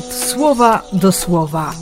słowa 0.00 0.82
do 0.92 1.12
słowa. 1.12 1.72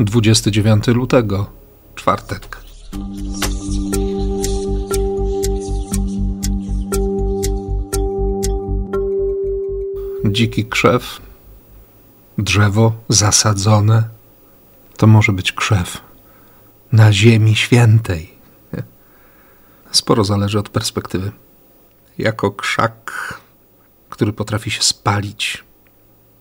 Dwudziesty 0.00 0.50
dziewiąty 0.50 0.92
lutego, 0.92 1.46
czwartek. 1.94 2.56
Dziki 10.24 10.64
krzew, 10.64 11.20
drzewo 12.38 12.92
zasadzone, 13.08 14.04
to 14.96 15.06
może 15.06 15.32
być 15.32 15.52
krzew 15.52 16.09
na 17.00 17.12
ziemi 17.12 17.56
świętej. 17.56 18.30
Sporo 19.90 20.24
zależy 20.24 20.58
od 20.58 20.68
perspektywy. 20.68 21.32
Jako 22.18 22.50
krzak, 22.50 23.34
który 24.10 24.32
potrafi 24.32 24.70
się 24.70 24.82
spalić, 24.82 25.64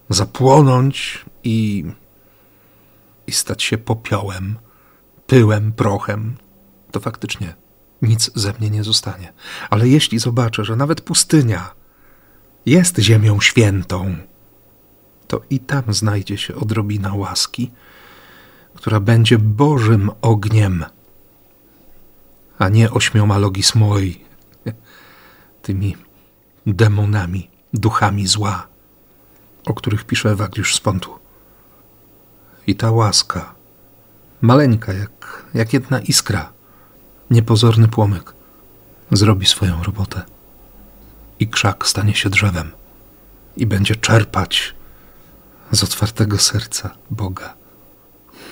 zapłonąć 0.09 1.26
i, 1.44 1.86
i 3.27 3.31
stać 3.31 3.64
się 3.64 3.77
popiołem, 3.77 4.58
pyłem, 5.27 5.72
prochem, 5.72 6.38
to 6.91 7.00
faktycznie 7.00 7.55
nic 8.02 8.31
ze 8.36 8.53
mnie 8.53 8.70
nie 8.70 8.84
zostanie. 8.84 9.34
Ale 9.70 9.88
jeśli 9.88 10.20
zobaczę, 10.20 10.66
że 10.66 10.76
nawet 10.76 11.02
pustynia 11.02 11.72
jest 12.66 12.98
ziemią 12.98 13.41
świętą, 13.41 14.16
to 15.28 15.41
i 15.50 15.59
tam 15.59 15.84
znajdzie 15.94 16.38
się 16.38 16.55
odrobina 16.55 17.14
łaski, 17.14 17.72
która 18.75 19.00
będzie 19.00 19.38
Bożym 19.38 20.12
ogniem, 20.22 20.86
a 22.59 22.70
nie 22.70 22.92
ośmioma 22.92 23.38
logismoi, 23.38 24.26
tymi 25.61 25.95
demonami, 26.67 27.50
duchami 27.73 28.28
zła, 28.28 28.67
o 29.66 29.73
których 29.73 30.03
pisze 30.03 30.31
Ewagriusz 30.31 30.76
z 30.76 30.80
Pontu. 30.80 31.20
I 32.67 32.76
ta 32.76 32.92
łaska, 32.92 33.56
maleńka 34.42 34.94
jak, 34.94 35.45
jak 35.54 35.73
jedna 35.73 36.00
iskra, 36.00 36.54
niepozorny 37.30 37.88
płomyk, 37.88 38.33
zrobi 39.11 39.45
swoją 39.45 39.83
robotę. 39.83 40.22
I 41.39 41.48
krzak 41.48 41.88
stanie 41.88 42.16
się 42.16 42.30
drzewem 42.30 42.72
i 43.58 43.66
będzie 43.66 43.95
czerpać 43.95 44.76
z 45.72 45.83
otwartego 45.83 46.38
serca 46.38 46.95
Boga. 47.11 47.54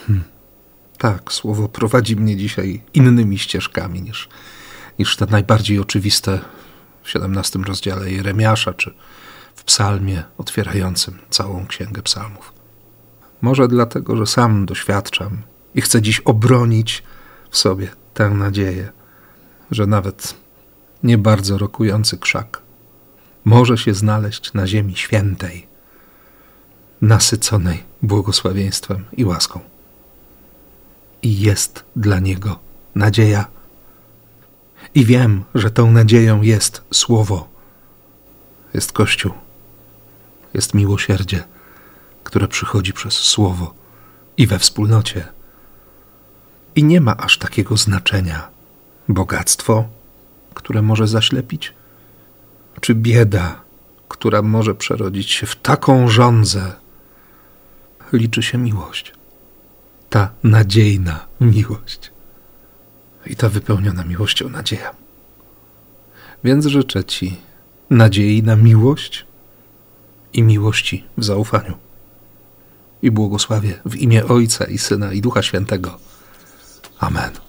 Hmm. 0.08 0.24
Tak, 0.98 1.34
słowo 1.34 1.70
prowadzi 1.70 2.16
mnie 2.16 2.36
dzisiaj 2.36 2.84
innymi 2.94 3.40
ścieżkami 3.40 4.02
niż, 4.02 4.30
niż 5.00 5.16
te 5.16 5.26
najbardziej 5.26 5.80
oczywiste 5.80 6.40
w 7.04 7.10
17 7.10 7.60
rozdziale 7.60 8.12
Jeremiasza 8.12 8.74
czy 8.74 8.94
w 9.56 9.64
psalmie 9.64 10.24
otwierającym 10.38 11.20
całą 11.30 11.68
księgę 11.68 12.02
psalmów. 12.02 12.54
Może 13.42 13.68
dlatego, 13.68 14.16
że 14.18 14.26
sam 14.26 14.66
doświadczam 14.66 15.42
i 15.76 15.82
chcę 15.82 16.02
dziś 16.02 16.20
obronić 16.20 17.04
w 17.50 17.58
sobie 17.58 17.88
tę 18.14 18.30
nadzieję, 18.30 18.92
że 19.72 19.86
nawet 19.86 20.34
nie 21.04 21.18
bardzo 21.18 21.58
rokujący 21.58 22.18
krzak 22.18 22.62
może 23.46 23.78
się 23.78 23.94
znaleźć 23.94 24.54
na 24.54 24.68
ziemi 24.68 24.96
świętej, 24.96 25.68
nasyconej 27.02 27.84
błogosławieństwem 28.02 29.06
i 29.18 29.26
łaską 29.26 29.60
i 31.28 31.40
jest 31.40 31.84
dla 31.96 32.20
niego 32.20 32.60
nadzieja. 32.96 33.46
I 34.96 35.06
wiem, 35.06 35.44
że 35.56 35.72
tą 35.72 35.92
nadzieją 35.92 36.42
jest 36.42 36.82
Słowo, 36.94 37.50
jest 38.74 38.92
Kościół, 38.92 39.32
jest 40.54 40.74
miłosierdzie, 40.74 41.44
które 42.24 42.48
przychodzi 42.48 42.94
przez 42.94 43.14
Słowo 43.14 43.74
i 44.38 44.48
we 44.48 44.60
wspólnocie. 44.60 45.28
I 46.76 46.84
nie 46.84 47.02
ma 47.02 47.18
aż 47.18 47.38
takiego 47.38 47.78
znaczenia 47.78 48.48
bogactwo, 49.10 49.86
które 50.54 50.82
może 50.82 51.08
zaślepić, 51.08 51.74
czy 52.82 52.96
bieda, 52.96 53.62
która 54.08 54.42
może 54.42 54.76
przerodzić 54.76 55.32
się 55.32 55.46
w 55.48 55.56
taką 55.56 56.10
żądzę. 56.10 56.74
Liczy 58.14 58.44
się 58.44 58.58
miłość 58.58 59.18
ta 60.10 60.32
nadziejna 60.44 61.28
miłość 61.42 62.12
i 63.26 63.36
ta 63.36 63.50
wypełniona 63.50 64.04
miłością 64.04 64.50
nadzieja. 64.50 64.96
Więc 66.44 66.66
życzę 66.66 67.04
Ci 67.04 67.38
nadziei 67.90 68.44
na 68.44 68.56
miłość 68.56 69.26
i 70.34 70.44
miłości 70.44 71.04
w 71.18 71.24
zaufaniu. 71.24 71.78
I 73.02 73.12
błogosławię 73.12 73.74
w 73.86 73.96
imię 73.96 74.26
Ojca 74.26 74.66
i 74.66 74.78
Syna 74.78 75.14
i 75.14 75.22
Ducha 75.22 75.42
Świętego. 75.42 75.98
Amen. 77.00 77.47